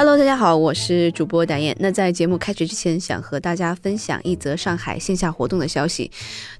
[0.00, 1.76] Hello，大家好，我是主播达燕。
[1.78, 6.10] 那在节目开始之前，想和大家分享一则上海线下活动的消息。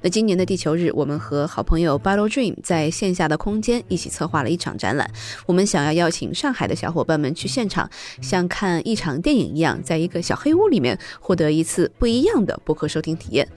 [0.03, 5.11] 那今年的地球日，我们和好朋友 Battle Dream 在线下的空间一起策划了一场展览。
[5.47, 7.89] 我们想要邀请上海的小伙伴们去现场，
[8.21, 13.49] 像看一场电影一样，在一个小黑屋里面获得一次不一样的播客收听体验。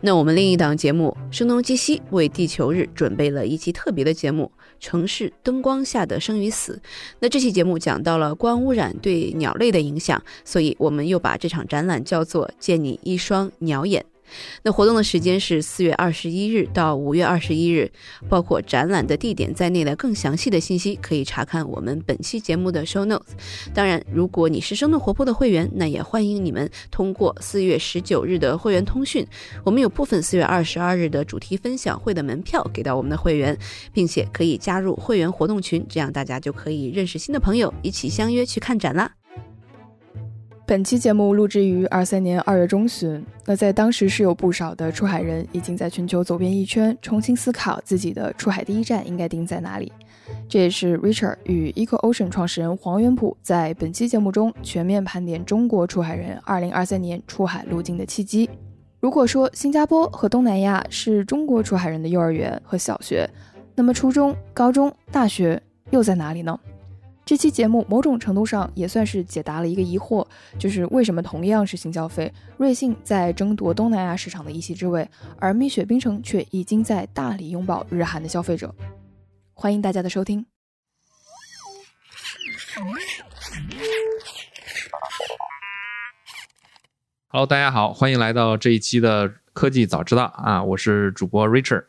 [0.00, 4.50] 那我们另一档节目《声东击西》为地球日准备了一期特别的节目。
[4.80, 6.80] 城市灯光下的生与死。
[7.20, 14.04] 那这期节目讲到了光污染对鸟类的影响，所以我们又把这场展览叫做“借你一双鸟眼”。
[14.62, 17.90] 那活动的时间是四月二十一日到五月二十一日，
[18.28, 23.32] 包括展览的地点在内的更详细的信息可以查看我们本期节目的 show notes。
[23.74, 29.26] 当然，如果你是生动活泼的会员，那也欢迎你们通过四月十九日的会员通讯，
[29.64, 33.56] 我们有部分四月二十二日的主题分享会的门票给到我们的会员，
[33.92, 39.10] 并且可以加入会员活动群，这样大家就可以认识新的朋友，一起相约去看展啦。
[40.66, 49.92] 本期节目录制于二三年二月中旬，那在当时是有不少的出海人已经在全球走遍一圈，重新思考自己的出海第一站应该定在哪里。
[50.48, 58.50] 这也是 Richard 与 Eco Ocean 创始人黄元普在本期节目中全面盘点中国出海人二零二三年出海路径的契机。
[58.98, 63.24] 如果说新加坡和东南亚是中国出海人的幼儿园和小学，
[63.76, 66.58] 那么初中、高中、大学又在哪里呢？
[67.26, 70.24] 这期节目某种程度上也算是解答了一个疑惑，
[70.60, 75.10] 就是为什么同样是新消费，瑞幸在争夺东南亚市场的一席之位，
[75.40, 78.72] 而蜜雪冰城却已经在大力拥抱日韩的消费者。
[79.54, 80.46] 欢迎大家的收听。
[87.26, 91.86] Hello，大家好，欢迎来到这一期的科技早知道啊，我是主播 Richard。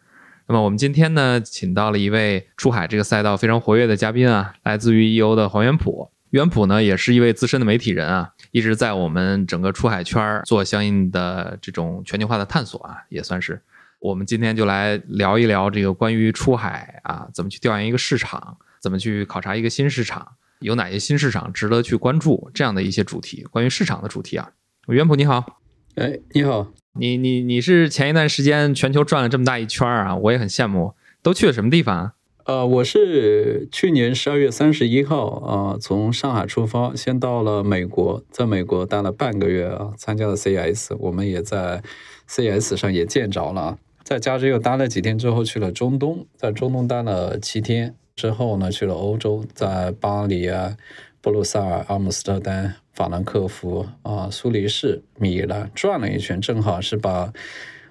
[0.49, 6.09] 那么我们今天呢，请到了一位出海这个赛道非常活跃的嘉宾啊，来自于 EO 的黄元普。
[6.29, 13.61] 元普呢，也是一位资深的媒体人啊，一直在我们整个出海圈做相应的这种全球化的探索啊，也算是。
[13.99, 20.25] 我们今天就来聊一聊这个关于出海啊，怎么去调研一个市场，怎么去考察一个新市场，
[20.59, 24.49] 有哪些新市场值得去关注，这样的一些主题，关于市场的主题啊。
[24.87, 25.59] 元普你好，
[25.95, 26.71] 哎，你好。
[26.99, 30.93] 你你你是前一段时间全球转了这么大一圈啊，我也很羡慕。
[31.21, 32.13] 都去了什么地方啊？
[32.45, 41.83] 呃，我是去年十二月三十一号啊，从上海出发，先到了美国，在美国待了半个月啊，参加了 CS，我们也在
[42.27, 43.77] CS 上也见着了。
[44.03, 50.77] 在加州又待了几天之后，去了中东，在中东待了七天之后呢，去了欧洲，在巴黎啊。
[51.19, 57.31] 布鲁塞尔、阿姆斯特丹、法兰克福啊、苏黎世、米兰转了一圈，正好是把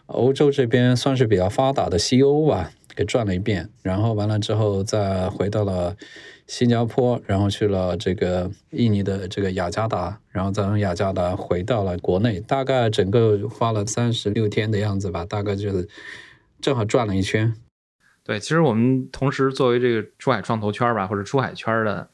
[0.07, 3.71] 欧洲这边算是比较发达的西欧吧给转了一遍。
[3.85, 5.97] 然后完了之后，再回到了
[6.49, 12.41] 新加坡，然后去了这个印尼的这个雅加达，然后再从雅加达回到了国内。
[12.41, 15.89] 大概整个花了三十六天的样子吧，大概就是
[16.61, 17.55] 正好转了一圈。
[18.25, 22.11] 对，其实我们同时作为这个出海创投圈吧，或者出海圈的。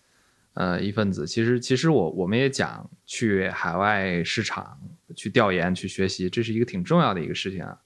[0.54, 4.78] 呃，一份子，其实其实我我们也讲去海外市场
[5.16, 7.78] 去调研去学习，这是一个挺重要的一个事情啊。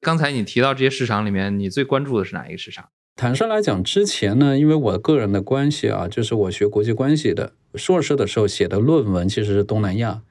[0.00, 2.90] 刚才你提到这些市场里面，你最关注的是哪一个市场？
[3.16, 10.22] 坦率来讲，之前呢，因为我个人的关系啊，就是我学国际关系的，硕士的时候写的论文其实是东南亚。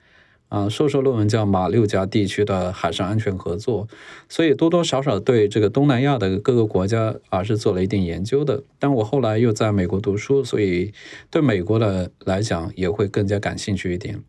[0.48, 3.88] 啊，硕士论文叫马六甲地区的海上安全合作，
[4.30, 8.64] 所以多多少少对这个东南亚的各个国家啊是做了一定研究的。
[8.80, 10.94] 但我后来又在美国读书，所以
[11.30, 14.22] 对美国的来讲也会更加感兴趣一点。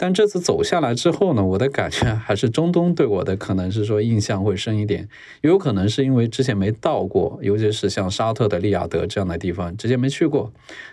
[0.00, 5.08] 但这次走下来之后呢，我的感觉还是中东对我的可能是说印象会深一点，
[5.42, 10.52] 也有可能是因为之前没到过，尤其是像沙特的利雅得这样的地方，之前没去过。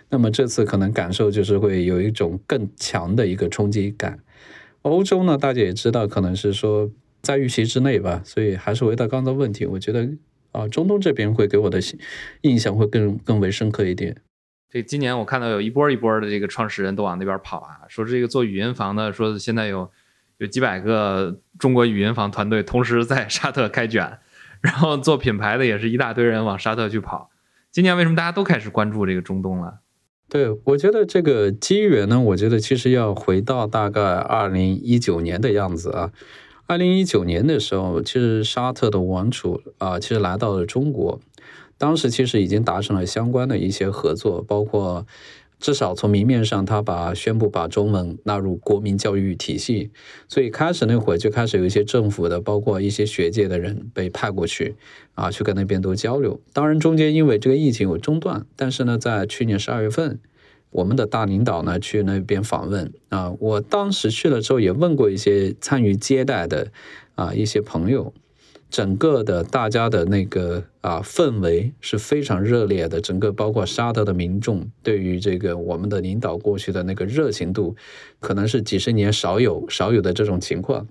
[0.10, 4.18] 那么这次可能感受就是会有一种更强的一个冲击感。
[4.92, 10.08] 欧洲呢，大家也知道，可能是说在预期之内吧，所以还是回到刚才问题，我觉得
[10.52, 11.80] 啊，中东这边会给我的
[12.42, 14.16] 印象会更更为深刻一点。
[14.70, 19.90] 这今年我看到有一波一波的这个创始人都往那边跑啊，说这个做语音房的，说现在有
[20.38, 24.20] 有几百个中国语音房团队同时在沙特开卷，
[24.62, 27.32] 然后做品牌的也是一大堆人往沙特去跑。
[27.72, 29.80] 今年为什么大家都开始关注这个中东了？
[30.28, 36.12] 对，我觉得这个机缘呢，我觉得其实要回到大概二零一九年的样子啊。
[36.68, 41.20] 二零一九年的时候，其实沙特的王储啊，其实来到了中国，
[41.78, 45.06] 当时其实已经达成了相关的一些合作，包括。
[45.66, 49.90] 至少从明面上，他把宣布把中文纳入国民教育体系，
[50.28, 54.76] 所以开始那会儿就开始有一些政府的，包括一些学界的人被派过去，
[55.16, 56.40] 啊，去跟那边多交流。
[56.54, 60.20] 当然中间因为这个疫情有中断，但是呢，在去年十二月份，
[60.70, 66.68] 我们的大领导呢去那边访问，啊，我当时去了之后也问过一些参与接待的
[67.16, 68.14] 啊一些朋友。
[68.76, 77.74] 整个的大家的那个啊氛围是非常热烈的，整个包括沙特的民众对于这个我们的领导过去的那个热情度，
[78.20, 80.86] 可能是几十年少有少有的这种情况。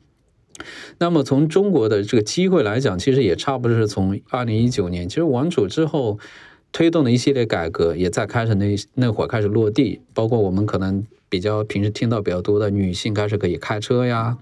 [0.97, 6.19] 那么从中国的这个机会来讲，其实也差不多是从二零一九年，其实王储之后
[6.75, 11.07] 推动的一系列改革，也在开始那那会儿开始落地，包括我们可能。
[11.27, 14.39] 比较平时听到比较多的女性开始可以开车呀，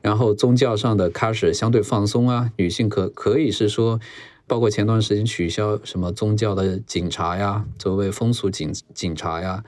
[0.00, 3.98] 然后宗教上的开始相对放松啊，女性可可以是说，
[4.46, 9.64] 包括前段时间取消什么宗教的警察呀，作为风俗警警察呀。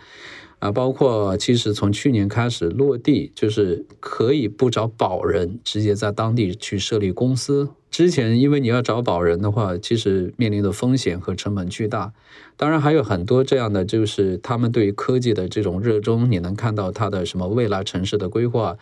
[0.61, 7.69] 啊，包括其实从去年开始落地，就是可以不找保人，直接在当地去设立公司。
[7.93, 12.13] 之前因为你要找保人的话，其实面临的风险和成本巨大。
[12.57, 18.77] 当然还有很多这样的，就是他们对于科技的这种热衷，你能看到他的什么未来城市的规划，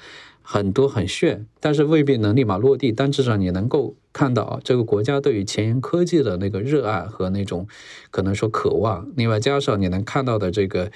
[0.46, 2.93] 很多很炫，但是未必能立马落地。
[2.93, 7.66] 但至少你能够看到这个国家对于前沿科技的那个热爱和那种
[8.10, 9.10] 可能说渴望。
[9.16, 10.90] 另外加上你能看到的这个。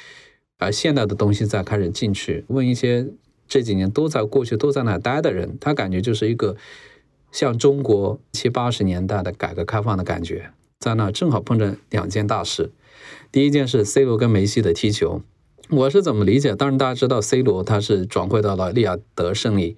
[0.63, 3.09] 而现代的东西在开始进去，问一些
[3.49, 6.55] 这几年都在过去都在那待的人，他感觉就是一个
[7.33, 12.73] 像中国七八十年代的改革开放的感觉，在那正好碰着两件大事。
[13.33, 15.23] 第一件是 C 罗跟梅西的踢球，
[15.71, 16.55] 我是怎么理解？
[16.57, 19.77] 当然大家知道 C 罗他是转会到了利雅得胜利，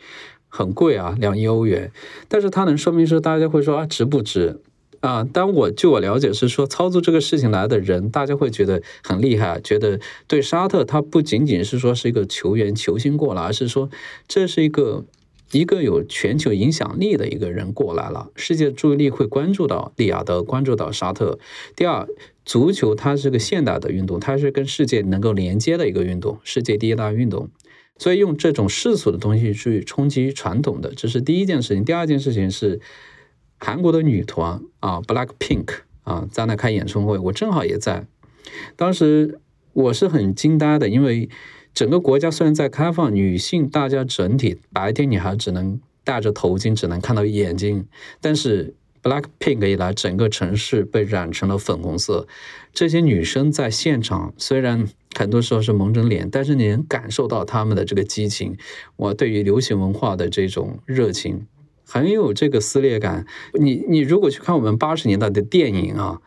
[0.49, 1.93] 很贵啊，两亿欧元，
[2.29, 4.61] 但是他能说明是大家会说啊值不值？
[5.01, 9.99] 啊，但我据我了解是说，操作这个事情来的人，大家会觉得很厉害，觉得
[10.29, 13.91] 对沙特，他不仅仅是说是一个球员球星过来，而是说
[14.29, 15.05] 这是一个
[15.53, 21.39] 一个有全球影响力的一个人过来了，世界注意力会关注到利雅得，关注到沙特。
[21.77, 22.09] 第二，
[22.45, 27.49] 足球它是个现代的运动，它是跟世界能够连接的一个运动，世界第一大运动，
[27.99, 31.85] 所以用这种世俗的东西去冲击传统的，这是第一件事情。
[31.85, 32.81] 第二件事情是。
[33.65, 35.69] 韩国的女团啊，Black Pink
[36.03, 38.09] 啊，在那开演唱会，我正好也在。
[38.75, 39.39] 当时
[39.73, 41.29] 我是很惊呆的，因为
[41.75, 47.87] 整个国家虽然在开放，女性大家整体白天你还只能戴着头巾，只能看到眼睛，
[48.21, 52.27] 但是 Black Pink 一来，整个城市被染成了粉红色。
[52.73, 54.87] 这些女生在现场虽然
[55.17, 58.57] 很多时候是蒙着脸，但是你能感受到她们的这个激情，
[58.97, 61.47] 我对于流行文化的这种热情。
[61.85, 63.27] 很有这个撕裂感。
[63.61, 66.23] 你你如果去看我们八十年代的电影啊，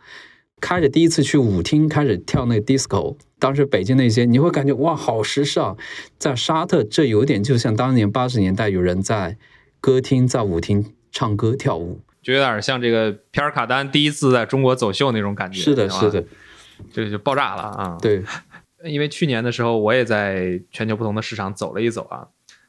[0.60, 5.76] 开始第一次去舞厅开始跳那 disco，当时北京那些你会感觉哇好时尚。
[6.18, 9.36] 在沙特这有点就像当年八十年代有人在
[9.80, 15.60] 歌厅在舞厅唱歌跳舞，就有点像这个皮尔卡丹第一次在中国走秀那种感觉。
[15.60, 16.24] 是的，是的，
[16.92, 17.98] 这就爆炸了啊！
[18.00, 18.22] 对，
[18.84, 22.28] 因为去年的时候我也在全球不同的市场走了一走啊。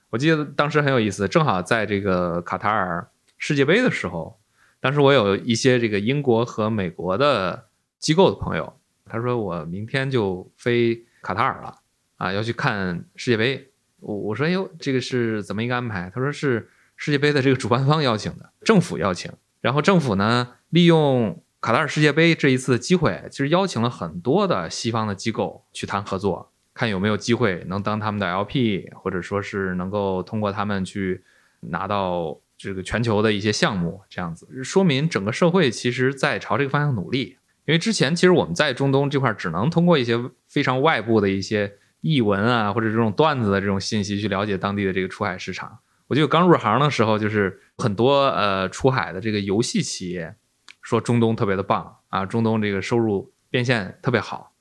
[0.09, 3.07] 我记得当时很有意思，正好在这个卡塔尔
[3.37, 4.37] 世界杯的时候，
[4.81, 7.66] 当时我有一些这个英国和美国的
[7.99, 11.75] 机构的朋友，他说我明天就飞卡塔尔了
[12.17, 13.71] 啊，要去看世界杯。
[13.99, 16.11] 我我说哎呦，这个是怎么一个安排？
[16.13, 19.31] 他说是世界杯的这个主办方邀请的，政府邀请。
[19.61, 26.51] 然后政府呢，利用卡塔尔世界杯这一次的机会，其实邀请了很多的西方的机构去谈合作。
[26.73, 31.23] 看有没有机会能当他们的 LP，或者说是能够通过他们去
[31.61, 37.37] 拿到这个全球的一些项目，这样子说明整个社会其实在朝这个方向努力。
[37.67, 45.77] 因为之前其实我们在中东这块只能通过一些非常外部的一些译文啊，或者这种段子的这种信息去了解当地的这个出海市场。
[46.07, 50.33] 我记得刚入行的时候，就是很多呃出海的这个游戏企业
[50.81, 54.53] 说中东特别的棒啊，中东这个收入变现特别好。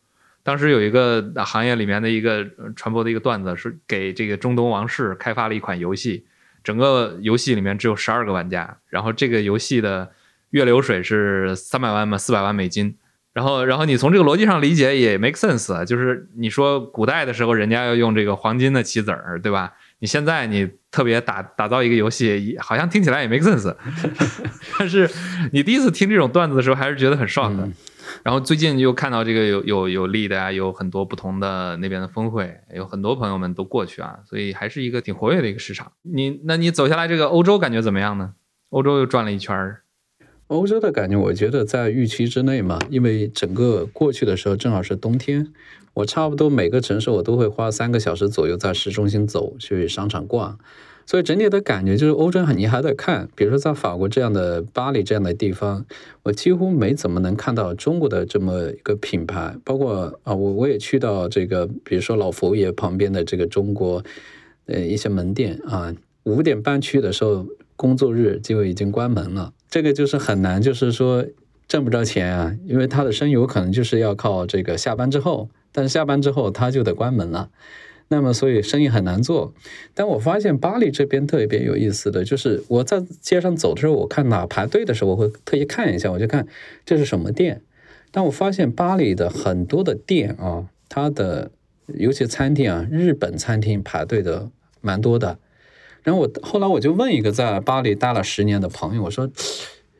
[0.43, 2.45] 当时有一个行业里面的一个
[2.75, 6.27] 传播的一个段子，是给这个中东王室开发了一款游戏，
[6.65, 10.11] 整个游戏里面只有十二个玩家，然后这个游戏的
[10.51, 12.97] 月流水是三百万嘛，四百万美金。
[13.33, 19.75] 然后，然后你从这个逻辑上理解也 make sense，就是你说古代的时候人家要用这个黄金的棋子儿，对吧？
[19.99, 23.77] 你现在你特别打打造一个游戏，好像听起来也 make sense，
[24.79, 25.11] 但是
[25.53, 27.55] 你第一次听这种段子的时候，还是觉得很 shock。
[28.23, 35.93] 然后最近又看到这个有有有利的啊，有很多不同的那边的峰会，有很多朋友们都过去啊，所以还是一个挺活跃的一个市场。
[36.03, 38.33] 你那你走下来这个欧洲感觉怎么样呢？
[38.71, 39.83] 欧洲又转了一圈儿。
[40.49, 45.53] 欧洲的感觉，我觉得在预期之内嘛，因为整个过去的时候正好是冬天，
[45.95, 50.57] 我差不多每个城市我都会花三个小时左右在市中心走，去商场逛。
[51.05, 55.85] 所以整体的感觉就是欧洲你还得看，比如说在法国这样的巴黎这样的地方，
[56.23, 59.57] 我几乎没怎么能看到中国的这么一个品牌。
[59.65, 64.03] 包括啊，我我也去到这个，比如说老佛爷旁边的这个中国，
[64.67, 69.53] 呃一些门店啊，五点半去的时候，工作日就已经关门了。
[69.69, 71.25] 这个就是很难，就是说
[71.69, 77.51] 挣不着钱啊，因为他的生意有可能就是要靠这个下班之后，但是下班之后他就得关门了。
[78.09, 79.53] 那么，所以生意很难做。
[79.93, 86.47] 但我发现巴黎这边特别有意思的就是，我在街上走的时候，我看哪排队的时候，我会特意看一下，我就看
[86.85, 87.63] 这是什么店。
[88.13, 91.51] 但我发现巴黎的很多的店啊，它的
[91.89, 95.41] 尤其餐厅啊，日本餐厅排队的蛮多的。
[96.07, 99.29] 然后我后来我就问一个在巴黎待了十年的朋友，我说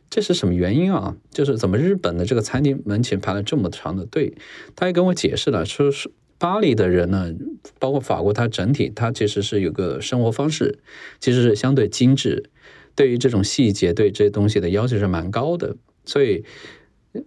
[0.09, 1.17] 这是什么原因啊？
[1.33, 4.35] 就是怎么日本的这个餐厅门前排了这么长的队？
[4.77, 6.09] 他也跟我解释了，说是。
[6.39, 7.33] 巴黎的人呢，
[7.79, 10.81] 包括法国，它整体它其实是有个生活方式，
[11.19, 12.51] 其实是相对精致，
[12.95, 15.77] 对于这种细节，对这些东西的要求是蛮高的。
[16.05, 16.45] 所以，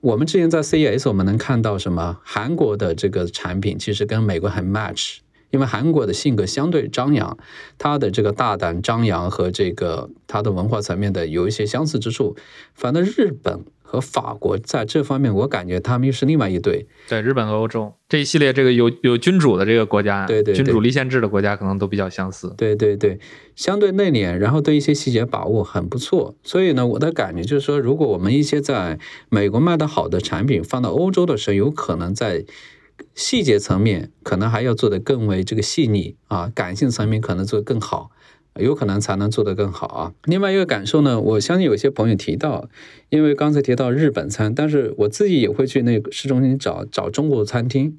[0.01, 2.19] 我们之前在 CES 我们能看到什么？
[2.23, 5.17] 韩国的这个产品其实跟美国很 match，
[5.51, 7.37] 因为韩国的性格相对张扬，
[7.77, 12.35] 他的这个大胆张扬和这个他的文化层面的有一些相似之处。
[12.73, 13.63] 反正日本。
[13.91, 16.85] 和法国在这方面，我感觉他们又是另外一对。
[17.07, 22.53] 对日本和欧洲这一系列这个有有君主的这个国家，对对，君主立宪制的国家可能都比较相似。
[22.55, 23.17] 对对对，
[23.55, 26.35] 相对内敛，然后对一些细节把握很不错。
[26.43, 32.45] 所以呢，我的感觉就是说，如果我们一些在美国卖的好的产品放到欧洲的时候，有可能在
[33.15, 38.11] 细节层面可能还要做得更为这个细腻啊，感性层面可能做得更好。
[38.55, 40.13] 有可能才能做得更好啊！
[40.25, 42.67] 另外一个感受呢，我相信有些朋友提到，
[43.09, 47.97] 因为刚才提到日本餐，但是我自己也会去那个市中心找找中国餐厅。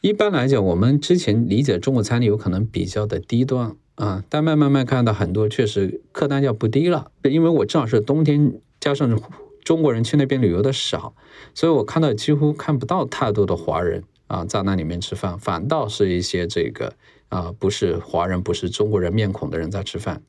[0.00, 7.10] 一般来讲，我们之前理解中国餐厅有可能比较的低端啊，但慢慢慢看到很多确实客单价不低了。
[7.24, 9.18] 因为我正好是冬天，加上
[9.64, 11.14] 中国人去那边旅游的少，
[11.52, 16.94] 所以我看到几乎看不到太多的华人啊在那里面吃饭，反倒是一些这个。
[17.30, 20.20] 啊，不是华人，不是中国人面孔的人在吃饭。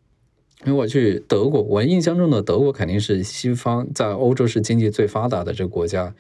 [0.64, 6.14] 因为我去德国，我印象中的德国肯定是西方在欧洲是经济最发达的这个国家。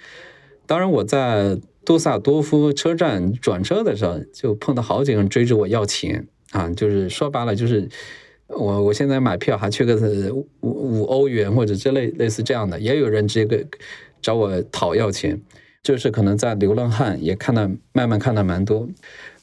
[0.65, 7.87] 当然，我在杜萨多夫车站转车的时候，就碰到好几个人追着我要钱啊，就是说白了，就是
[8.47, 13.63] 我我现在买票还缺个五五欧元或者之类类似这样的，也有人直接给
[14.19, 15.39] 找我讨要钱，
[15.83, 18.87] 就是可能在流浪汉也看到慢慢看到蛮多。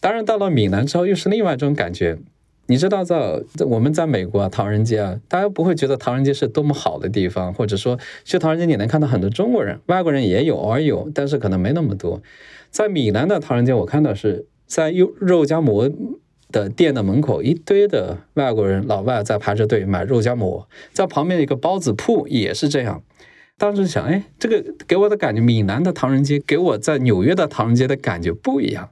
[0.01, 2.19] 当然，到了米兰之后又是另外一种感觉。
[2.67, 12.23] 你知道，在我们在美国啊，唐人街啊，大家不会觉得唐人街是多么好的地方，或者说去唐人街你能看到很多中国人，外国人也有，偶尔有，但是可能没那么多。
[12.71, 15.91] 在米兰的唐人街，我看到是在肉肉夹馍
[16.53, 23.03] 的店的门口，一堆的外国人老外在排着队买肉夹馍，在旁边一个包子铺也是这样。
[23.59, 28.91] 当时想，哎，这个给我的感觉，闽南的唐人街给我在纽约的唐人街的感觉不一样。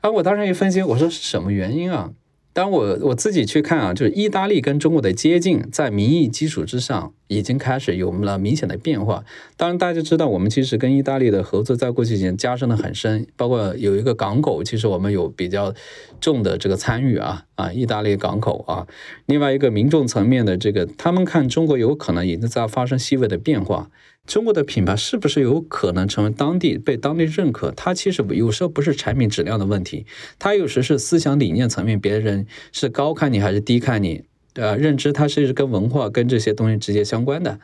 [0.00, 2.10] 啊，我当时一分析，我说是什么原因啊？
[2.52, 9.24] 当我我自己去看啊，就是意大利跟中国的接近，在民意基础之上，已经开始有了明显的变化。
[9.56, 15.72] 当然，大家知道，我们其实跟意大利的合作在过去几年加深的很深，包括有一个港口，其实我们有比较
[16.20, 18.86] 重的这个参与啊啊，意大利港口啊。
[19.26, 23.90] 另外一个民众层面的这个，他们看中国有可能已经在发生细微的变化。
[24.26, 27.72] 中国的品牌是不是有可能成为当地被当地认可？
[27.72, 30.06] 它其实有时候不是产品质量的问题，
[30.38, 34.22] 它有时是思想理念层面，别人是高看你还是低看你？
[34.52, 37.60] 对吧，认知它是跟文化跟这些东西直接相关的。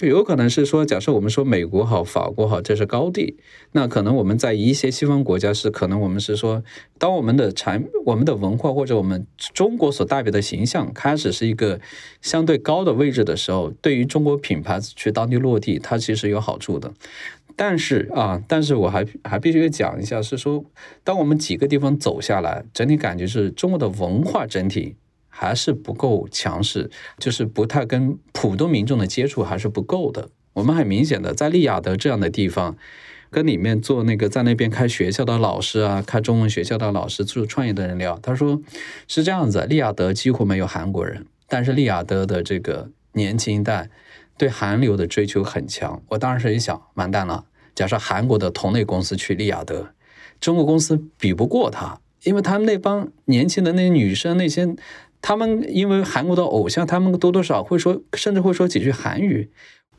[0.00, 3.36] 就有可能是说，假设我们说美国好、法国好，这是高地，
[3.72, 6.64] 那可能我们在一些西方国家是可能我们是说，
[6.96, 11.78] 当我们的产、我们的文化或者我们中国所代表的形象开始是一个
[12.22, 16.90] 相对高的位置的时候，对于中国品牌去当地落地，它其实有好处的。
[17.54, 20.64] 但是啊，但是我还还必须讲一下，是说，
[21.04, 24.96] 当我们几个地方走下来，整体感觉是中国的文化整体。
[25.30, 30.28] 还是不够强势，就是不太跟普通民众的接触还是不够的。
[30.52, 32.76] 我们很明显的在利雅得这样的地方，
[33.30, 38.60] 跟里面做那个在那边开学校的老师啊，开中文学校的老师做创业的人聊，他说
[39.06, 43.88] 是这样子，利雅得几乎没有韩国人，但是利雅得的这个年轻一代
[44.36, 46.02] 对韩流的追求很强。
[46.08, 47.44] 我当时一想，完蛋了，
[47.74, 49.94] 假设韩国的同类公司去利雅得，
[50.40, 54.74] 中国公司比不过他，因为他们那帮年轻的那些女生那些。
[55.22, 59.50] 他们因为韩国的偶像，他们多多少会说，甚至会说几句韩语。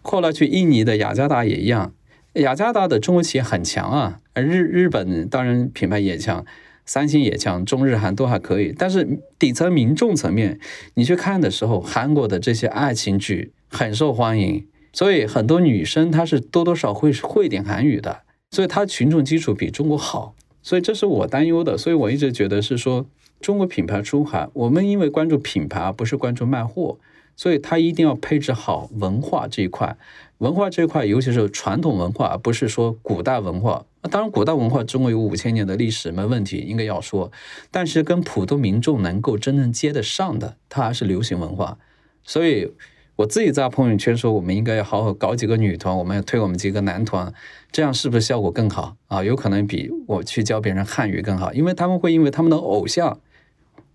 [0.01, 1.94] 后来去印尼的雅加达也一样，
[2.34, 6.44] 雅加达的中国企业很强啊，日日本当然品牌也强，
[6.86, 8.74] 三星也强，中日韩都还可以。
[8.75, 10.60] 但是底层民众层面，
[10.96, 21.78] 你去看的时候，韩国的这些爱情剧很受欢迎，所以很多女生她是多多少会会点韩语的，所以她群众基础比中国好，所以这是我担忧的。
[21.78, 23.06] 所以我一直觉得是说。
[23.41, 26.98] 中国品牌出海，我们因为关注品牌，不是关注卖货，
[27.36, 29.98] 所以它一定要配置好文化这一块。
[30.38, 33.86] 文化这一块，尤其是传统文化，不是说古代文化。
[34.10, 37.31] 当然，古代文化中国有五千年的历史，没问题，应该要说。
[37.69, 41.77] 但是跟普通民众能够真正接得上的，它还是流行文化。
[42.24, 42.71] 所以
[43.17, 47.31] 我自己在朋友圈说，我们应该要好好搞几个女团，我们要推我们几个男团，
[47.71, 49.24] 这样是不是效果更好啊？
[49.24, 53.19] 有可能比我去教别人汉语更好，因为他们会因为他们的偶像。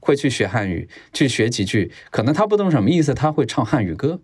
[0.06, 4.20] 会去学汉语，去学几句，可能他不懂什么意思，他会唱汉语歌，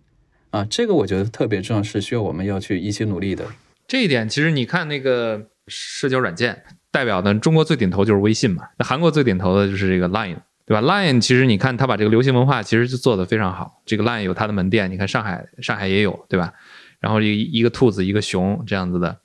[0.51, 3.45] 啊，这个我觉得特别重要，是需要我们要去一起努力的。
[3.85, 16.53] 这一点其实你看那个社交软件代表的，中国最顶头就是微信嘛，那韩国最顶头的就是这个 Line，对吧？Line 其实你看他把这个流行文化其实就做得非常好，这个 Line 有它的门店，你看上海上海也有，对吧？
[17.01, 19.17] 然后一一个兔子一个熊这样子的，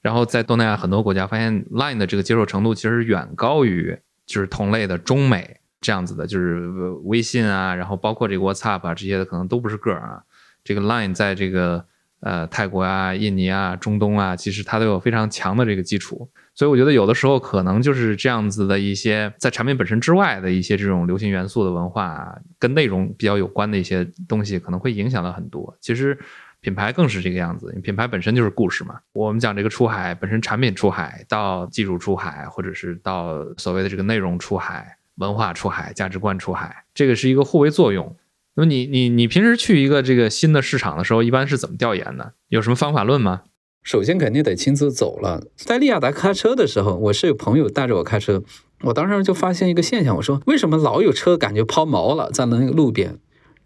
[0.00, 5.57] 然后在东南亚很多国家发现 Line 的这个接受程度其实远高于就是同类的中美。
[5.80, 6.68] 这样子的，就是
[7.04, 10.22] 微信啊，然后包括这个 WhatsApp 啊，这些的可能都不是个儿啊。
[10.64, 11.84] 这个 Line 在这个
[12.20, 16.28] 呃泰国啊、印尼啊、中东啊，其实它都有非常强的这个基础。
[16.54, 25.74] 所以我觉得有的时候可能就是这样子的一些在产品本身之外的一些这种流行元素的文化，跟内容比较有关的一些东西，可能会影响到很多。
[25.80, 26.18] 其实
[26.60, 28.98] 品牌更是这个样子，品牌本身就是故事嘛。
[29.12, 34.97] 我们讲这个出海，本身产品出海到技术出海，或者是到所谓的这个内容出海。
[35.18, 38.16] 文化出海，价值观出海，这个是一个互为作用。
[38.54, 42.32] 那么你你你平时去一个这个新的市场的时候，一般是怎么调研的？
[42.48, 43.42] 有什么方法论吗？
[43.84, 45.44] 首先肯定得亲自走了。
[45.56, 48.42] 在利亚达开车的时候，我是有朋友带着我开车，
[48.82, 53.18] 我当时就发现一个现象，我说为什么老有车感觉抛锚了，在那个路边？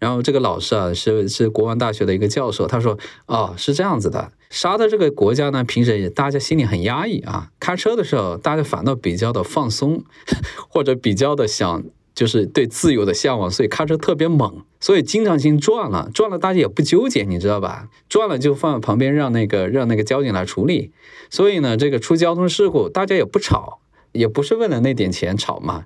[0.03, 10.03] 然后这个老师啊，是是国王大学的一个教授，他说：“哦，是这样子的，沙特这个国家呢，平时也大家心里很压抑啊，开车的时候大家反倒比较的放松，
[10.67, 17.87] 或者比较的想就是对自由的向往，所以开车特别猛，所以经常性撞了，撞了大家也不纠结，你知道吧？
[18.09, 20.91] 撞了就放在旁边，让那个让那个交警来处理。
[21.29, 23.79] 所以呢，这个出交通事故大家也不吵，
[24.11, 25.85] 也不是为了那点钱吵嘛。”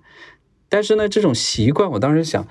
[0.69, 2.47] 但是呢，这种习惯，我当时想，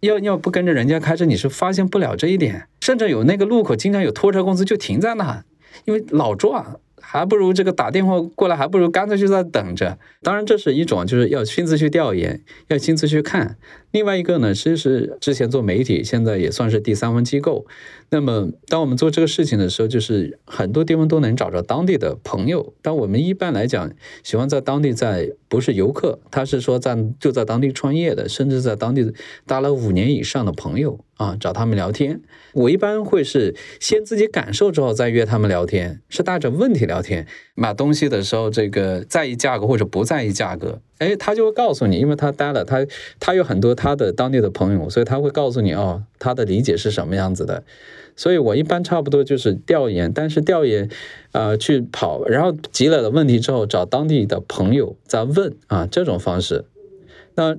[0.00, 2.66] 要要不跟着人家开车，你是发现不了这一点。
[2.80, 5.44] 甚至有那个路口，经常有拖车公司就停在那，
[5.84, 6.80] 因为老撞。
[7.02, 9.98] 还不如这个打电话过来，还不如干脆就在等着。
[10.22, 13.56] 当然，这是一种就是要亲自去调研，要亲自去看。
[13.92, 17.66] 另外一个呢，其实之前做媒体，现在也算是第三方机构。
[18.10, 22.72] 那么，当我们做这个事情的时候，就是很多地方都能找着当地的朋友。
[22.82, 23.90] 但我们一般来讲，
[24.22, 29.12] 喜欢在当地，在不是游客，他是说在就在当地创业的，甚至在当地
[29.46, 32.20] 待了五年以上的朋友啊，找他们聊天。
[32.52, 37.26] 我一般会是先自己感受之后再约他们聊天，是带着问题聊天。
[37.54, 42.86] 买东西的时候，这个在意价格或者不在意价格，哎，他就会告诉你，因为他待了，他
[43.18, 47.64] 他有很多他的当地的朋友，所以他会告诉你哦，他的理解是什么样子的。
[48.16, 50.90] 所以我一般差不多就是调研，但是调研，
[51.32, 56.66] 呃，去跑，然后积累了问题之后，找当地的朋友再问啊，这种方式。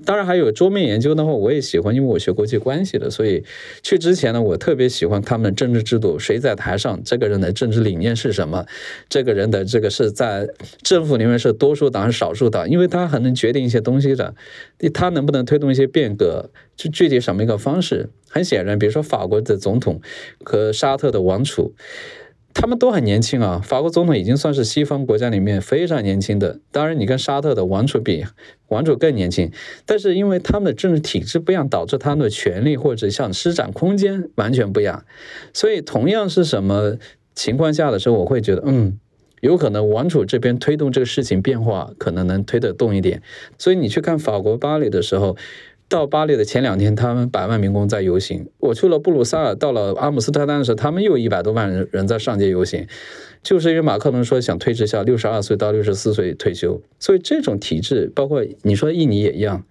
[0.04, 3.44] 当然还有桌面研究的话，我也喜欢，因为我学国际关系的，所以
[3.82, 8.65] 去之前呢，我特别喜欢他们政治制度，谁在台上，这个人的政治理念是什么，
[9.10, 10.48] 这个人的这个是在
[10.82, 14.34] 政府里面是多数党还是少数党，因为他很能决定一些东西的，
[14.94, 18.10] 他能不能推动一些变革，就具体什么一个方式？
[18.30, 20.02] 很显然，比如说法国的总统
[20.44, 21.74] 和沙特的王储。
[22.54, 26.60] 他们都很年轻啊，法国总统已经算是西方国家里面非常年轻的。
[26.72, 28.26] 当然，你跟沙特的王储比，
[28.68, 29.52] 王储更年轻。
[29.86, 35.06] 但是因为他们的政治体制不一样，导致他们的权力或者像施展空间完全不一样。
[35.54, 36.98] 所以，同样是什么
[37.34, 39.00] 情况下的时候，我会觉得，嗯，
[39.40, 43.22] 有可能王储这边推动这个事情变化，可能能推得动一点。
[43.58, 45.38] 所以你去看法国巴黎的时候。
[45.92, 48.48] 到巴黎的前两天，他们百万民工在游行。
[48.60, 52.88] 我去了布鲁塞尔，到了阿姆斯特丹的时候，他们又一百多万人人在上街游行，
[53.44, 56.82] 就是因为马克龙说想推迟下六十二岁到六十四岁退休。
[56.98, 59.66] 所以这种体制，包括你说印尼也一样。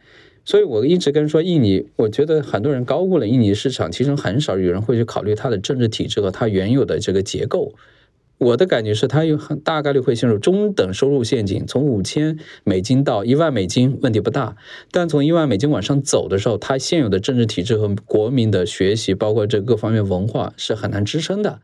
[0.45, 7.73] 所以我一直跟说印尼，我觉得很多人高估了印尼市场，其实很少有人会去考虑它的政治体制和它原有的这个结构。
[8.41, 11.67] 我的感觉是，它有很大概率会陷入中等收入陷阱。
[11.67, 14.57] 从五千美金到一万美金，问题不大；
[14.91, 21.61] 但从一万美金往上走的时候，它现有的政治体制和国民的学习，包括这各方面文化，是很难支撑的。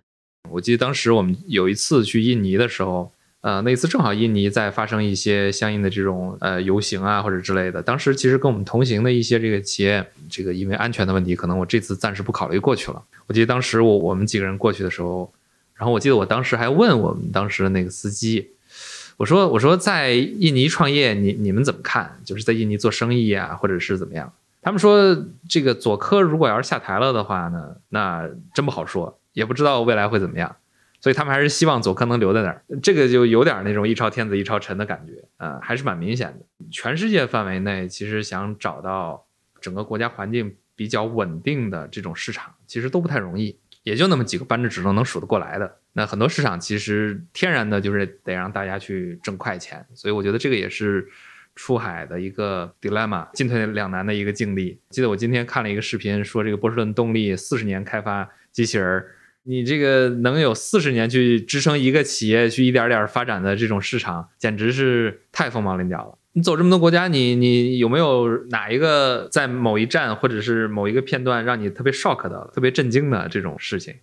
[0.50, 3.10] 我记得当时我们有一次去印尼的时候，
[3.40, 7.82] 呃，那次正好印尼在发生一些相应的这种呃游行啊或者之类的。
[7.82, 13.02] 当时其实跟我们同行的一些这个企业，这个因为安全的问题，可能我这次暂时不考虑过去了。
[13.28, 15.32] 我记得当时我我们几个人过去的时候，
[15.76, 18.50] 然后我记得我当时还问我们当时的那个司机，
[19.16, 22.18] 我说我说在印尼创业，你你们怎么看？
[22.24, 24.32] 就是在印尼做生意啊，或者是怎么样？
[24.62, 25.16] 他们说
[25.48, 29.18] 这个佐科如果要是下台了的话呢，那真不好说。
[29.32, 30.56] 也不知道未来会怎么样，
[30.98, 32.62] 所以他们还是希望佐科能留在那儿。
[32.82, 36.66] 这个就有点那种一朝天子一朝臣的感觉，呃，还是蛮明显的。
[36.70, 39.26] 全世界范围内，其实想找到
[39.60, 43.54] 整个国家环境比较稳定的这种市场，其实都不太容易，
[43.86, 45.76] 也就那么几个扳指指头能数得过来的。
[45.92, 51.06] 那很多市场其实天然的就是得让大家去挣快钱，所以我觉得这个也是
[51.54, 54.76] 出海的一个 dilemma，进退两难的一个境地。
[54.90, 59.04] 记得我今天看了一个视频，说这个波士顿动力四十年开发机器人。
[59.44, 66.18] 你这个能有四十年去支撑一个企业去一点点发展的这种市场，简直是太凤毛麟角了。
[66.36, 73.94] 你走这么多国家，你你有没有哪一个在某一站或者是某一个片段让你特别 shock 的、特别震惊的这种事情？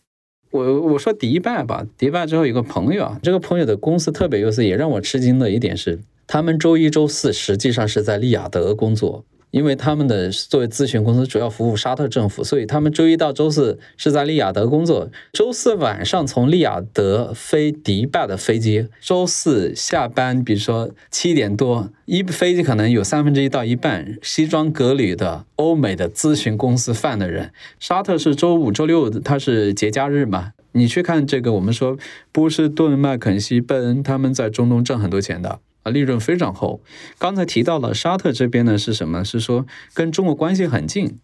[0.50, 9.24] 我我说迪拜吧，迪拜之后有个朋友啊，这个朋友的公司特别优秀，也让我吃惊的一点是，他们周一周四实际上是在利雅得工作。
[9.54, 15.12] 因为他们的作为咨询公司，主要服务沙特政府，所以他们周一到周四是在利雅得工作。
[15.32, 27.52] 周四晚上从利雅得飞迪拜的飞机，周四下班，比如说七点多，一飞机可能有三分之一到一半西装革履的欧美的咨询公司范的人。
[27.80, 30.54] 沙特是周五、周六，它是节假日嘛？
[30.72, 31.96] 你去看这个，我们说
[32.32, 35.60] 波士顿、麦肯锡、贝恩，他们在中东挣很多钱的。
[35.84, 36.82] 啊，利润非常厚。
[37.18, 39.24] 刚才提到了沙特这边呢，是什么？
[39.24, 41.20] 是说跟中国关系很近，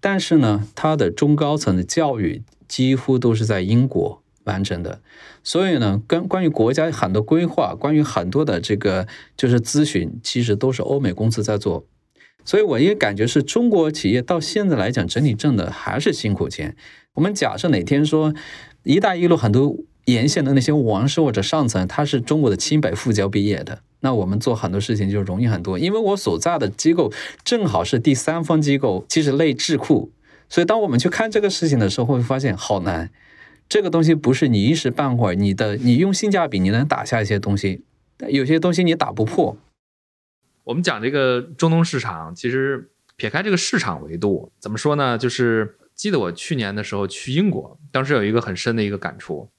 [0.00, 5.00] 但是呢，它的中高层的教育几乎都是在英国完成的。
[5.44, 11.86] 所以呢，跟关于国家很多规划，关于很多的这个就是咨询，其实都是欧美公司在做。
[12.44, 16.74] 所以我也感觉是中国企业到现在来讲，整体挣的还是辛苦钱。
[17.14, 18.32] 我们假设哪天说
[18.84, 23.82] “一带一路”很多沿线的那些王室或者上层，他是中国的清北复交毕业的。
[24.00, 27.12] 那我们做很多事情就容易很多，因为我所在的机构
[27.44, 30.12] 正好是第三方机构，其实类智库，
[30.48, 33.10] 所以当我们去看这个事情的时候，会发现好难。
[33.68, 37.82] 这个东西不是你一时半会儿，你的你用性价比你能打下一些东西，
[38.28, 39.58] 有些东西你打不破。
[40.64, 45.18] 我们讲这个中东市场，其实撇开这个市场维度，怎么说呢？
[45.18, 49.50] 就是记得我去年的时候去英国，当时有一个很深的一个感触。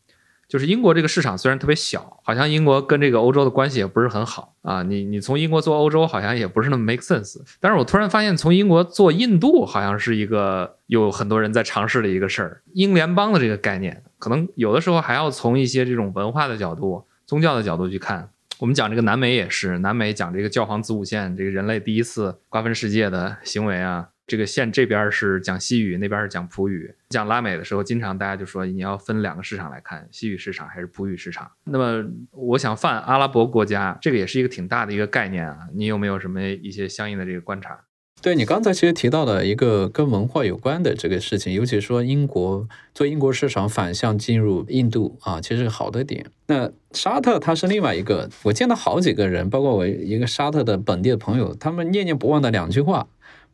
[0.50, 4.82] 就是英国这个市场虽然特别小，好像英国跟这个欧洲的关系也不是很好啊。
[4.82, 7.40] 你你从英国做欧洲好像也不是那么 make sense。
[7.60, 12.62] 但是我突然发现，从英国做印度好像是一个有很多人在尝试的一个事儿。
[12.74, 18.28] 英联邦的这个概念，可能有的时候还要从一些这种文化的角度、宗教的角度去看。
[18.58, 24.10] 我们讲这个南美也是，南美讲这个教皇子午线，这个人类第一次瓜分世界的行为啊。
[24.30, 26.94] 这个县这边是讲西语，那边是讲普语。
[27.10, 31.50] 讲拉美的时候，经常大家就说你要分两个市场来看，西语市场还是普语市场。
[31.64, 35.58] 那么我想泛阿拉伯国家，这个也是一个挺大的一个概念啊。
[35.74, 37.80] 你有没有什么一些相应的这个观察？
[38.22, 46.26] 对你刚才其实提到的一个跟文化有关的这个事情，尤其说英国做英国市场反向进入印度啊，其实是好的点。
[46.46, 53.08] 那沙特它是另外一个，我见到好几个人，包括我一个沙特的本地的朋友，他们念念不忘的两句话。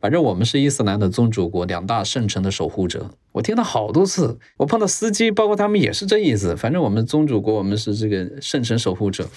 [0.05, 3.09] 反正我们是伊斯兰的宗主国，两大圣城的守护者。
[3.31, 6.55] 我听到好多次，我碰到司机，包括他们也是这意思。
[6.55, 9.27] 反正我们宗主国，我们是这个圣城守护者。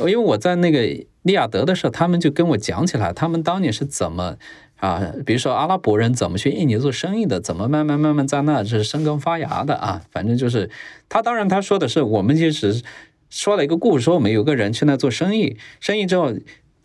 [0.00, 0.80] 因为我在那个
[1.22, 4.36] 利雅得的时候，他们就跟我讲起来，他们当年是怎么
[4.78, 10.02] 啊，比如说阿拉伯人怎么去印尼做生意的，怎么慢慢慢慢在那就是生根发芽的啊。
[10.10, 10.68] 反正就是
[11.08, 12.82] 他，当然他说的是我们其实
[13.30, 16.34] 说了一个故事，说我们有个人去那做生意，生意之后。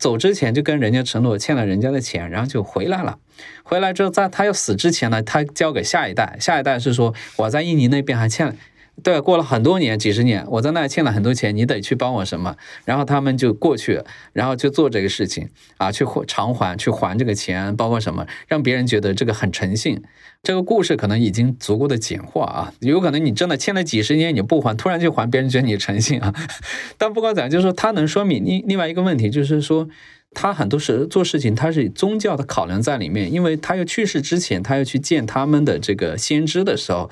[0.04, 3.18] 走之前就跟人家承诺欠了人家的钱，然后就回来了。
[3.62, 6.36] 回来之后，在他要死之前呢，他交给下一代。
[6.38, 8.54] 下一代是说我在印尼那边还欠，
[9.02, 12.56] 对，过了很多年，几十年，我在那欠了很多钱，你得去帮我什么。
[12.84, 14.00] 然后他们就过去，
[14.32, 20.02] 然后就做这个事情啊，去还偿还，去还这个钱，包括什么，让别人觉得这个很诚信。
[20.42, 26.32] 这个故事可能已经足够的简化啊，有可能你真的欠了几十年你不还，突然就还，别人觉得你诚信啊。
[26.96, 29.88] 但不管怎样，就是说他能说明另另外一个问题，就是说
[30.32, 37.10] 他很多时做事情他是宗教的考量在里面，因为他要去世之前，他要去见他们的这个先知的时候，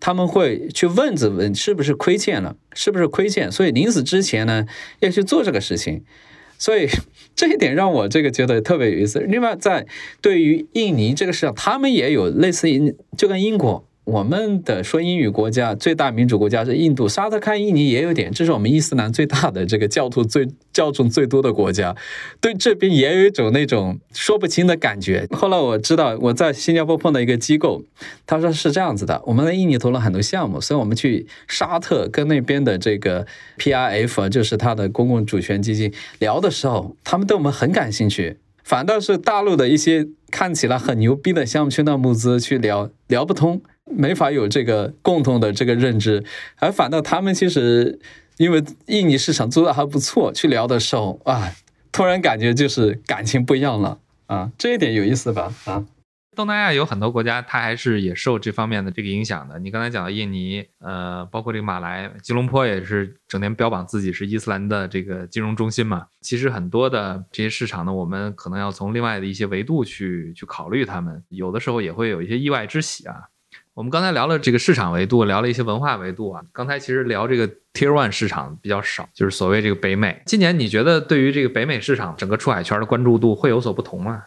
[0.00, 4.66] 他们会去问子问是不是亏欠了，是不是亏欠，所以临死之前呢
[5.00, 6.02] 要去做这个事情，
[6.58, 6.88] 所以。
[7.36, 9.18] 这一点让我这个觉得特别有意思。
[9.18, 9.86] 另外，在
[10.22, 21.96] 对于印尼这个市场，他们也有类似于就跟英国我们的说英语国家最大民主国家是印度，沙特看印尼也有点，这是我们伊斯兰最大的这个教徒最教众最多的国家，
[22.40, 25.26] 对这边也有一种那种说不清的感觉。
[25.34, 27.82] 后来我知道我在新加坡碰到一个机构，
[28.24, 33.26] 他说是这样子的，我们在印尼投了很多项目，所以我们去沙特跟那边的这个
[33.58, 38.36] PRF，就是他的公共主权基金聊的时候，他们对我们很感兴趣。
[38.62, 46.24] 反倒是大陆的一些看起来很牛逼的项目去那募资去聊聊不通，没法有这个共同的这个认知，
[46.56, 47.98] 而反倒他们其实
[48.36, 51.52] 因为印尼市场做的还不错，去聊的时候啊，
[51.92, 55.86] 突然感觉就是感情不一样了啊，这一点有意思吧啊。
[56.34, 59.58] 东南亚有很多国家，它还是也受这方面的这个影响的。
[59.58, 66.08] 你刚才讲的印尼，呃，包括这个马来、吉隆坡也是整天标榜自己是伊斯兰的这个金融中心嘛。
[66.20, 73.14] 其实很多的这些市场呢，我们可能要从另外的一些维度去去考虑他们，有的时候也会有一些意外之喜啊。
[73.76, 76.42] 我们刚才聊了这个市场维度，聊了一些文化维度啊。
[76.50, 80.22] 刚才其实聊这个 Tier One 市场比较少，就是所谓这个北美。
[80.24, 84.24] 今年你觉得对于这个北美市场整个出海圈的关注度会有所不同吗？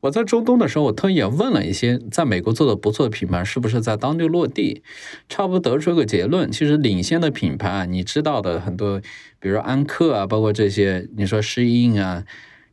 [0.00, 4.82] 我在中东的时候，我特意也问了一些在美国做的不错的品牌，是不是在当地落地，
[5.28, 6.50] 差不多得出一个结论。
[6.50, 9.00] 其实领先的品牌啊，你知道的很多，
[9.38, 12.24] 比如安克啊，包括这些，你说适应啊，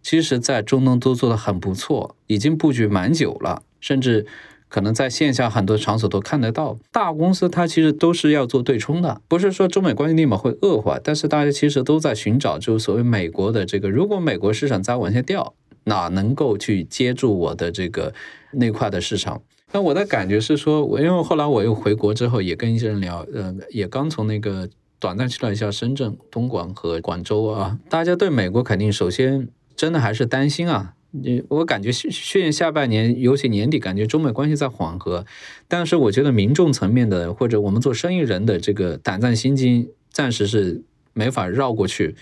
[0.01, 4.25] 其实在中东都做的很不错，已经布局蛮久了，甚至
[4.67, 6.77] 可能在线下很多场所都看得到。
[6.91, 15.53] 大公司它其实都是要做对冲的，不是说中美关系立马会恶化，但是大家其实都在寻找，就是所谓美国的这个，如果美国市场再往下掉。
[15.87, 18.11] 哪能够去接住我的这个
[18.53, 19.39] 那块的市场？
[19.71, 24.67] 那我的感觉是说，我因为后来我又回国之后，也跟一些人聊，呃，也刚从那个
[24.99, 27.77] 短暂去了一下深圳、东莞和广州啊。
[27.87, 30.94] 大家对美国肯定首先真的还是担心啊。
[31.21, 35.25] 你我感觉去年下半年，尤其年底，感觉中美关系在缓和，
[35.67, 40.81] 但是我觉得民众层面的或者我们做生意人的这个胆战心惊，暂时是
[41.13, 42.15] 没法绕过去。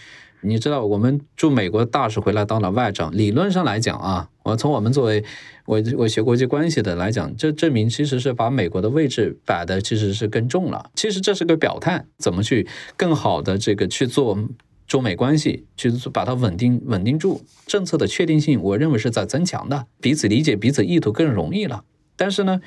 [0.46, 5.24] 你知道，我们驻美国大使回来当了外长，理论上来讲啊，我从我们作为
[5.66, 10.92] 我我学国际关系的来讲，这证明其实是把美国的位置摆的其实是更重了。
[10.96, 14.38] 其实这是个表态，怎么去更好的这个去做
[14.88, 21.84] 中美关系，去把它稳定稳定住，政策的确定性，我认为是在增强的，彼此理解彼此意图更容易了。
[22.16, 22.62] 但是呢？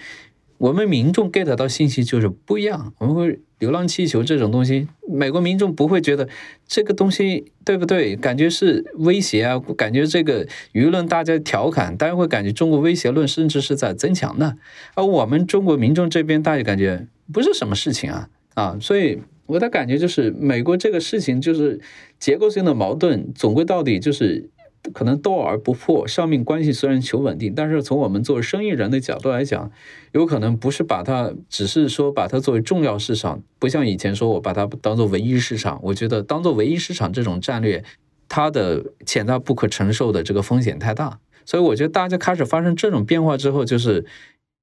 [0.59, 2.95] 我们民众 get 到信息就是不一样。
[2.97, 6.27] 我们会流浪气球这种东西，美国民众不会觉得
[6.67, 8.17] 这个东西对不对？
[8.17, 14.57] 感觉是威胁啊，感觉这个舆论大家调侃，大家会感觉中国威胁论甚至是在增强的。
[14.95, 18.79] 而我们中国民众这边，大家感觉不是什么事情啊啊！
[18.81, 21.81] 所以我的感觉就是，美国这个事情就是
[22.19, 24.51] 结构性的矛盾，总归到底就是。
[24.95, 29.69] 可能斗而不破，上面关系虽然求稳定，但是从我们做生意人的角度来讲，
[30.13, 35.81] 有可能不是把它，只是说把它作为重要市场，不像以前说我把它当做唯一市场。
[35.83, 37.83] 我觉得当做唯一市场这种战略，
[38.29, 41.19] 它的潜在不可承受的这个风险太大。
[41.45, 44.07] 所以我觉得大家开始发生这种变化之后，就是。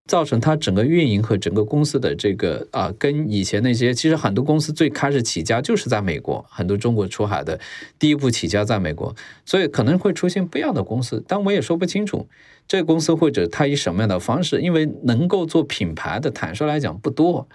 [0.06, 7.60] 造成它整个运营和整个公司的这个啊，跟以前那些其实很多公司最开始起家就是在美国，很多中国出海的
[7.98, 12.28] 第一步起家在美国，所以可能会出现不一样的公司，但我也说不清楚
[12.68, 17.48] 这个公司或者它以什么样的方式，因为能够做品牌的，坦率来讲不多。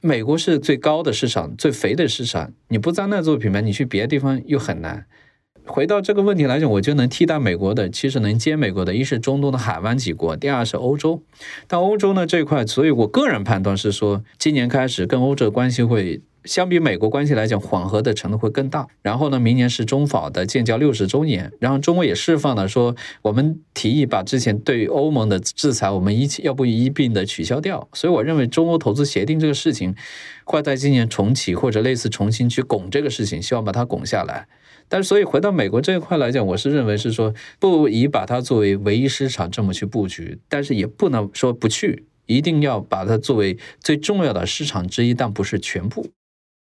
[0.00, 5.06] 美国是最高的市场，最肥的市场，你不在那做品牌，你去别的地方又很难。
[5.64, 11.22] 回到这个问题来讲，我就能替代美国的，其实能接美国的，一是中东的海湾几国，第二是欧洲。
[11.68, 18.88] 但欧洲呢这一块，所以我个人判断是说，今年开始跟欧洲关系会相比美国关系来讲，缓和的程度会更大。
[19.02, 27.88] 然后呢，明年是中法的建交六十周年，然后中国也释放了说，我们提议把之前对欧盟的制裁，我们一起要不一并的取消掉。
[27.92, 29.94] 所以我认为中欧投资协定这个事情，
[30.44, 34.48] 会在今年重启或者类似重新去拱这个事情，希望把它拱下来。
[34.88, 46.10] 但是，所以回到美国这一块来讲，我是认为是说，不以把它作为唯一市场这么去布局，但是也不能说不去，一定要把它作为最重要的市场之一，但不是全部。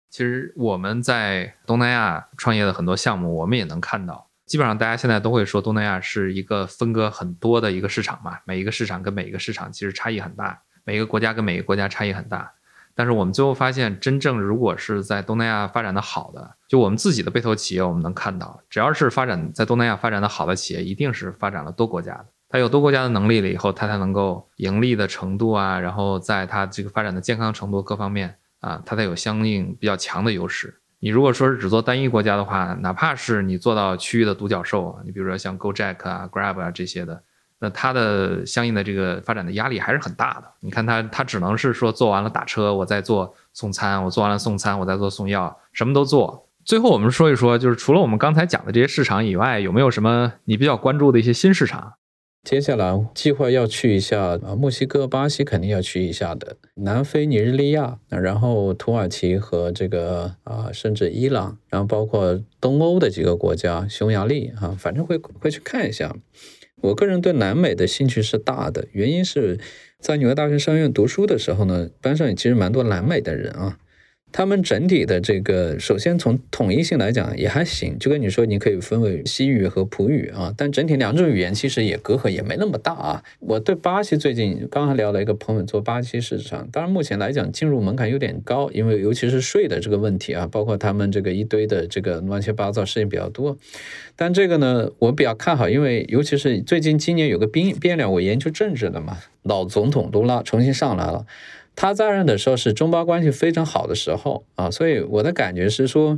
[0.10, 12.54] 其实我们在东南亚创业的很多项目，我们也能看到，基本上大家现在都会说东南亚是一个分割很多的一个市场嘛，每一个市场跟每一个市场其实差异很大，每一个国家跟每一个国家差异很大。
[12.95, 22.25] 但是我们最后发现，真正如果是在东南亚发展的好的，就我们自己的被投企业，我们能看到，只要是发展在东南亚发展的好的企业，一定是发展了多国家的。
[22.47, 30.79] 它有多国家的能力了以后，它才能够盈利的程度啊，然后在它这个发展的健康程度各方面啊，它才有相应比较强的优势。
[30.99, 37.21] 你如果说是只做单一国家的话，哪怕是你做到区域的独角兽，你比如说像 Gojek 啊、Grab 啊这些的，
[37.60, 40.48] 那它的相应的这个发展的压力还是很大的。
[40.60, 46.48] 你看它，它只能是说做完了打车，我再做送餐；我做完了送餐，我再做送药，什么都做。
[46.63, 51.94] 最后我们说一说，就是除了我们刚才讲的这些市场以外，有没有什么你比较关注的一些新市场？
[52.44, 66.15] 接下来计划要去一下啊，墨西哥、巴西肯定要去一下的，南非、尼日利亚，然后土耳其和这个啊，甚至伊朗，然后包括东欧的几个国家，匈牙利啊，反正会会去看一下。
[66.86, 69.60] 我个人对南美的兴趣是大的，原因是
[70.00, 73.78] 在纽约大学商学院读书的时候呢，班上也其实蛮多南美的人啊。
[74.36, 83.24] 他们整体的这个，首先从统一性来讲也还行，就跟你说，你可以分为西语和普语啊，但整体两种语言其实也隔阂也没那么大啊。
[83.39, 93.58] 我对巴西最近刚刚聊了一个朋友做巴西市场，当然目前来讲进入门槛有点高，因为尤其是税的这个问题啊，包括他们这个一堆的这个乱七八糟事情比较多。
[94.17, 101.26] 但这个呢，我比较看好，因为尤其是最近今年有个变变量，我研究政治的嘛，老总统都拉重新上来了。
[101.76, 106.18] 他在任的时候是中巴关系非常好的时候啊，所以我的感觉是说，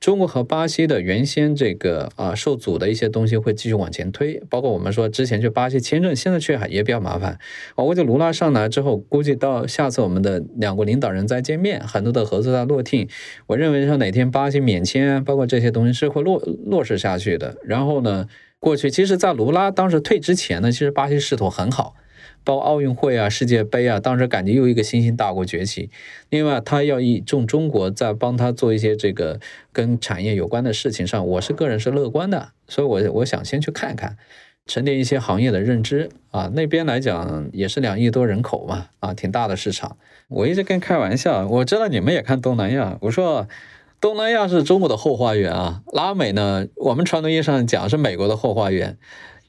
[0.00, 7.38] 中国和巴西的原先这个啊受阻的一些东西会继续往前推，包括我们说之前去巴西签证，现在去还也比较麻烦。
[7.76, 13.08] 我估计卢拉上来之后，估计到下次我们的两国领导人再见面，很多的合作在落定。
[13.46, 17.56] 我认为说哪天巴西免签，包括这些东西是会落落实下去的。
[17.64, 18.26] 然后呢，
[18.58, 21.94] 过去其实，在卢拉当时退之前呢，其实巴西势头很好。
[22.46, 25.90] 包奥运会啊、世界杯啊，当时感觉又一个新兴大国崛起。
[26.30, 29.40] 另外，他要以重中国在帮他做一些这个
[29.72, 34.16] 跟产业有关的事情上，我是个人是乐观的，所以，我我想先去看看，
[34.64, 36.48] 沉淀一些行业的认知啊。
[36.54, 39.96] 那边来讲也是两亿多人口嘛，啊，挺大的市场。
[40.28, 43.48] 我一直跟开玩笑，我知道你们也看东南亚，我说
[44.00, 48.96] 东南亚是中国的后花园啊，拉美呢，我们传统意义上讲是美国的后花园。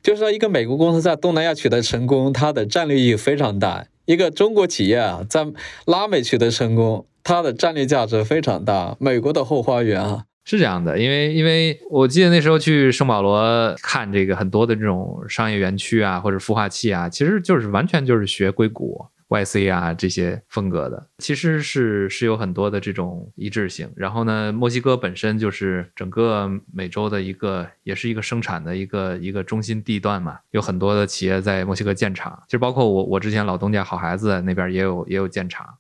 [0.08, 5.46] 就是说，一个美国公司在东南亚取得成功，它的战略意义非常大；一个中国企业啊，在
[5.86, 8.96] 拉美取得成功，它的战略价值非常大。
[9.02, 10.98] 美国的后花园啊，是这样的。
[10.98, 19.08] 因为，因为我记得那时候去圣保罗看这个很多的这种商业园区啊，或者孵化器啊，其实就是完全就是学硅谷。
[19.30, 19.70] Y.C.
[19.70, 23.92] 啊，这些风格的其实是是有很多的这种一致性。
[23.96, 32.42] 然后呢，墨西哥本身就是整个美洲的一个，也是一个生产的一个一个中心地段嘛，有很多的企业在墨西哥建厂。
[32.48, 35.78] 其实包括我，我之前老东家好孩子那边也有也有建厂。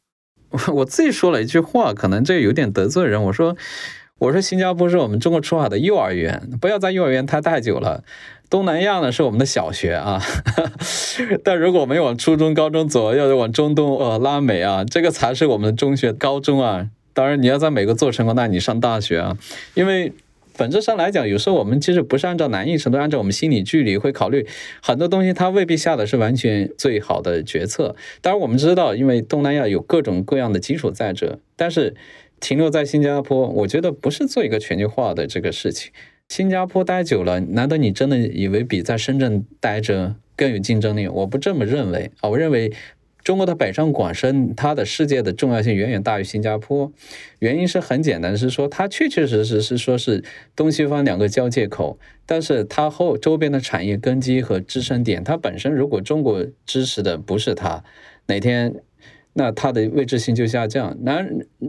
[0.73, 3.21] 我自己说了一句话，可能这有点得罪人。
[3.21, 3.55] 我说，
[4.19, 8.03] 我说新加坡是我们中国出海的幼儿园，不要在幼儿园待太久了。
[8.49, 10.21] 东南亚呢是我们的小学啊，
[11.43, 16.88] 但如果我们往初中、高中走，要往中东、呃拉美啊，这个才是我们的中学、高中啊。
[17.13, 19.38] 当然，你要在美国做成功，那你上大学啊。
[19.73, 20.13] 因为
[20.58, 24.47] 本质上来讲，有时候我们其实不是按照难易程度，按照我们心理距离会考虑
[24.82, 27.95] 很多东西，它未必下的是完全最好的决策。
[28.21, 31.95] 当然，我们知道，因为东南亚有各种各样的基础在这，但是
[32.39, 35.91] 停留在新加坡，我觉得不是做一个全球化的这个事情。
[36.30, 41.08] 新加坡待久了，难道你真的以为比在深圳待着更有竞争力？
[41.08, 42.30] 我不这么认为啊！
[42.30, 42.73] 我认为
[43.23, 46.91] 中国的北上广深，它的世界的重要性远远大于新加坡。
[47.39, 50.23] 原因是很简单，是说它确确实实是说是
[50.56, 57.84] 东西方两个交界口，但是它后周边的产业根基和支撑点，它本身如果中国支持的不是它，
[58.28, 58.76] 哪天？
[59.34, 60.97] 那它的位置性就下降。
[61.04, 61.23] 那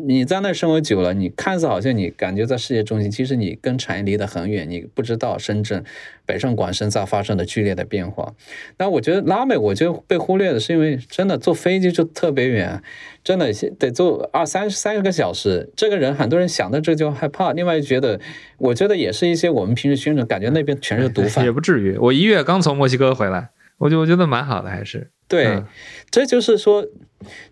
[0.09, 5.85] 你在那生活久了，你看似好像你感觉在世界中心，其实你跟产业离得很远，你不知道深圳、
[6.25, 8.33] 北上广深在发生的剧烈的变化。
[8.79, 12.83] 那我觉得拉美，我觉得被忽略的是因为真的坐飞机就特别远，
[13.23, 15.71] 真的得坐二三三个小时。
[15.77, 17.53] 这个人很多人想到这就害怕。
[17.53, 18.19] 另外觉得，
[18.57, 21.45] 我觉得也是一些我们平时宣传，感觉那边全是毒贩。
[21.45, 25.63] 也不至于，我一月刚从墨西哥回来，我就我觉得蛮好的，还是对，
[26.11, 26.87] 这就是说。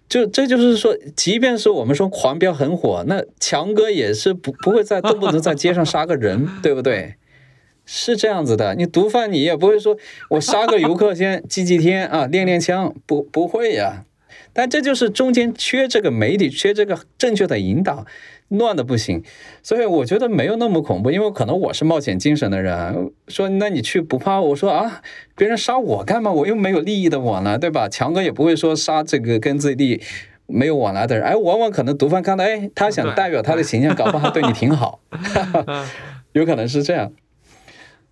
[0.08, 7.16] 就这就是说，即便是我们说狂飙很火，那强哥也是不不会在动不动在街上杀个人， 对不对？
[7.84, 8.76] 是这样子的。
[8.76, 9.96] 你毒贩你也不会说
[10.30, 14.04] 我杀个游客先祭祭天啊，练练枪，不不会呀。
[14.52, 18.06] 但这就是中间缺这个媒体，缺这个正确的引导。
[18.48, 19.22] 乱的不行，
[19.62, 23.11] 所以我觉得没有那么恐怖，因为可能我是冒险精神的人。
[23.27, 24.40] 说那你去不怕？
[24.40, 25.02] 我说啊，
[25.37, 26.31] 别人杀我干嘛？
[26.31, 27.88] 我又没有利益的往来，对吧？
[27.88, 30.00] 强哥也不会说杀这个跟自己
[30.46, 31.25] 没有往来的人。
[31.25, 35.00] 哎，往往可能毒贩看到，哎，他想代表他的形象，搞不好对你挺好，
[36.33, 37.12] 有可能是这样。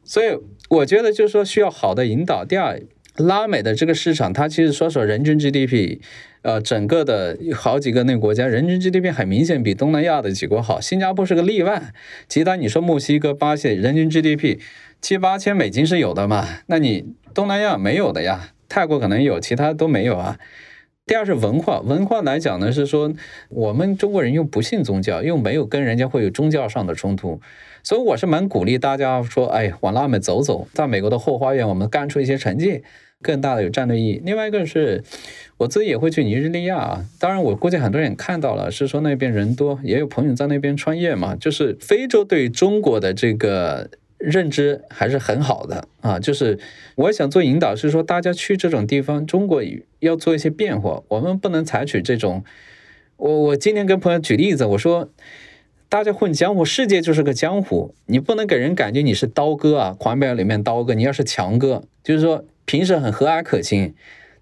[0.02, 0.36] 所以
[0.68, 2.44] 我觉得就是说需要好的引导。
[2.44, 2.78] 第二，
[3.16, 6.00] 拉美的这个市场，它其实说说人均 GDP。
[6.42, 11.94] 呃，整个的好几个那个国家人均 GDP 很明显比东南亚的几国好，新加坡是个例外。
[12.28, 14.58] 其他你说墨西哥、巴西人均 GDP
[15.00, 16.46] 七八千美金是有的嘛？
[16.66, 20.38] 那你东南亚没有的呀，泰国可能有，其他都没有啊。
[21.06, 23.10] 第二是文化，文化来讲呢，是说
[23.48, 27.40] 我们中国人又不信宗教，又没有跟人家会有宗教上的冲突，
[27.82, 32.82] 所以我是蛮鼓励大家说，哎，往拉美走走，在美国的后花园，我们干出一些成绩，
[33.24, 34.22] 更大的有战略意义。
[34.24, 35.02] 另外一个是，
[35.56, 43.88] 我自己也会去尼日利亚啊，当然我估计很多人也看到了，是说那边人多，也有朋友在那边创业嘛，就是非洲对中国的这个。
[44.16, 46.58] 认知还是很好的啊，就是
[46.94, 49.62] 我想做引导，是说大家去这种地方，中国
[49.98, 52.42] 要做一些变化，我们不能采取这种。
[53.16, 55.10] 我我今天跟朋友举例子，我说
[55.90, 63.94] 大家混江湖，世界就是个江湖，你不能给人感觉你是刀哥啊，狂飙里面刀哥，你要是强哥，就是说平时很和蔼可亲。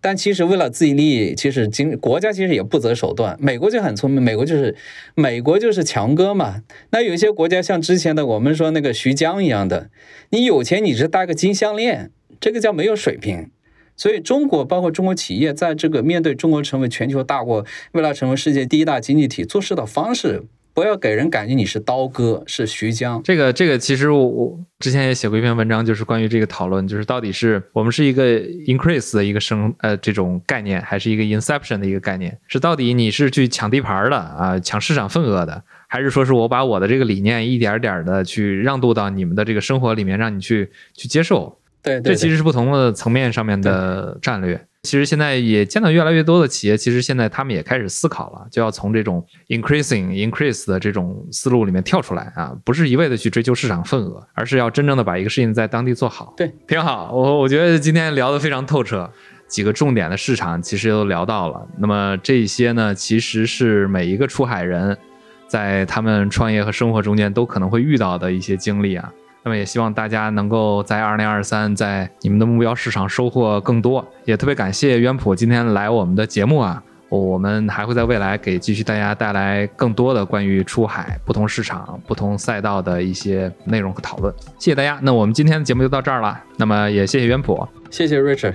[0.04, 3.36] 但其实为了自己利益，其实经国家其实也不择手段。
[3.38, 4.74] 美国就很聪明，美国就是
[5.14, 6.62] 美国就是强哥嘛。
[6.90, 9.90] 那有些国家像之前的我们说那个徐江一样的，
[10.30, 12.10] 你有钱你是戴个金项链，
[12.40, 13.50] 这个叫没有水平。
[13.94, 20.42] 所以中国包括中国企业在这个面对中国成为全球大国，未来成为世界第一大经济体做事的方式。
[20.74, 23.22] 不要给人感觉你是刀哥，是徐江。
[23.22, 32.38] 这个这个，其实我我之前也写过一篇文章，就是关于这个讨论，就是到底是我们是一个 increase 的一个生呃这种概念，还是一个 inception 的一个概念？
[32.48, 41.58] 是到底你是去抢地盘的啊，抢市场份额的，还是说是我把我的这个理念一点点的去让渡到你们的这个生活里面，让你去去接受？
[41.82, 44.66] 对，这其实是不同的层面上面的战略。
[44.82, 56.34] 其实现在也见到越来越多的企业，其实现在他们也开始思考了，就要从这种 increasing increase 的这种思路里面跳出来啊，不是一味的去追求市场份额，而是要真正的把一个事情在当地做好。
[56.36, 57.12] 对，挺好。
[57.12, 59.08] 我我觉得今天聊得非常透彻，
[59.46, 61.64] 几个重点的市场其实都聊到了。
[61.78, 64.98] 那么这些呢，其实是每一个出海人
[65.46, 69.12] 在他们创业和生活中间都可能会遇到的一些经历啊。
[69.45, 84.32] 那么也希望大家能够在二零二三在你们的目标市场收获更多，也特别感谢渊普今天来我们的节目啊，我们还会在未来给继续大家带来更多的关于出海、不同市场、不同赛道的一些内容和讨论。
[84.59, 86.40] 谢谢大家，那我们今天的节目就到这儿了。
[86.57, 88.55] 那么也谢谢渊普，谢谢 Richard。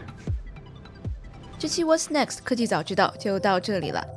[1.59, 4.16] 这期 What's Next 科技早知道就到这里了。